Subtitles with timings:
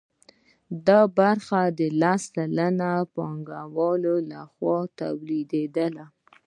[0.87, 6.05] دا برخه د لس سلنه پانګوالو لخوا تولیدېدله